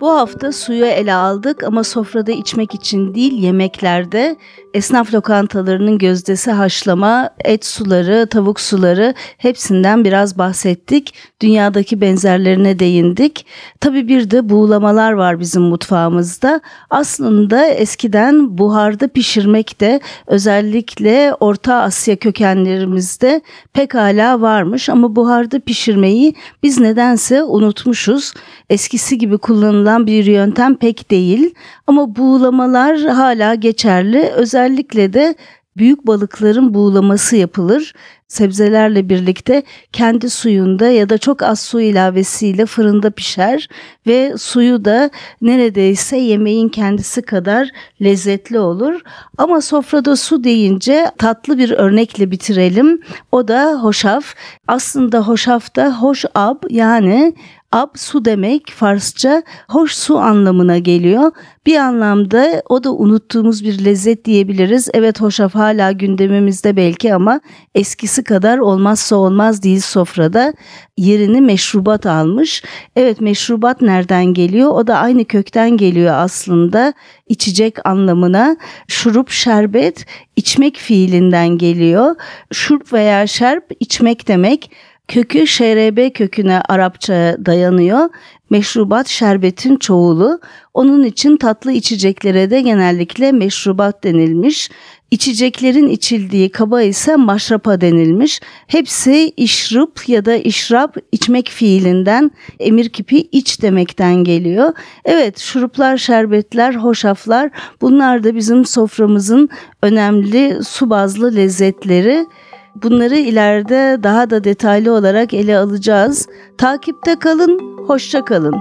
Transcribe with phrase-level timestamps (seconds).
[0.00, 4.36] Bu hafta suyu ele aldık ama sofrada içmek için değil yemeklerde
[4.74, 11.14] esnaf lokantalarının gözdesi haşlama, et suları, tavuk suları hepsinden biraz bahsettik.
[11.42, 13.46] Dünyadaki benzerlerine değindik.
[13.80, 16.60] Tabii bir de buğulamalar var bizim mutfağımızda.
[16.90, 23.40] Aslında eskiden buharda pişirmek de özellikle Orta Asya kökenlerimizde
[23.72, 28.32] pekala varmış ama buharda pişirmeyi biz nedense unutmuşuz.
[28.70, 31.54] Eskisi gibi kullanılan bir yöntem pek değil
[31.86, 34.20] ama buğulamalar hala geçerli.
[34.20, 35.34] Özellikle de
[35.76, 37.94] büyük balıkların buğulaması yapılır.
[38.28, 43.68] Sebzelerle birlikte kendi suyunda ya da çok az su ilavesiyle fırında pişer
[44.06, 45.10] ve suyu da
[45.42, 47.68] neredeyse yemeğin kendisi kadar
[48.02, 49.00] lezzetli olur.
[49.38, 53.00] Ama sofrada su deyince tatlı bir örnekle bitirelim.
[53.32, 54.34] O da hoşaf.
[54.68, 57.34] Aslında hoşaf da hoş ab yani
[57.72, 61.32] Ab su demek Farsça hoş su anlamına geliyor.
[61.66, 64.88] Bir anlamda o da unuttuğumuz bir lezzet diyebiliriz.
[64.94, 67.40] Evet hoşaf hala gündemimizde belki ama
[67.74, 70.54] eskisi kadar olmazsa olmaz değil sofrada.
[70.96, 72.62] Yerini meşrubat almış.
[72.96, 74.70] Evet meşrubat nereden geliyor?
[74.70, 76.92] O da aynı kökten geliyor aslında.
[77.28, 78.56] İçecek anlamına.
[78.88, 82.14] Şurup, şerbet içmek fiilinden geliyor.
[82.52, 84.70] Şurup veya şerp içmek demek.
[85.10, 88.08] Kökü şRB köküne Arapça dayanıyor.
[88.50, 90.40] Meşrubat şerbetin çoğulu.
[90.74, 94.70] Onun için tatlı içeceklere de genellikle meşrubat denilmiş.
[95.10, 98.40] İçeceklerin içildiği kaba ise maşrapa denilmiş.
[98.66, 104.72] Hepsi işrup ya da işrap içmek fiilinden emir kipi iç demekten geliyor.
[105.04, 107.50] Evet şuruplar, şerbetler, hoşaflar
[107.80, 109.48] bunlar da bizim soframızın
[109.82, 112.26] önemli su bazlı lezzetleri.
[112.74, 116.28] Bunları ileride daha da detaylı olarak ele alacağız.
[116.58, 118.54] Takipte kalın, hoşça kalın.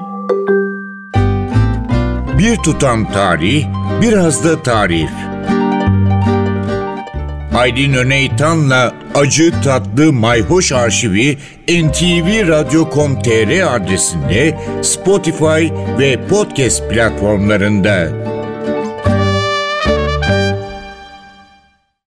[2.38, 3.66] Bir tutam tarih,
[4.02, 5.10] biraz da tarif.
[7.58, 11.38] Aydın Öneytan'la Acı Tatlı Mayhoş Arşivi
[11.70, 15.68] ntvradio.com.tr adresinde Spotify
[16.00, 18.10] ve podcast platformlarında.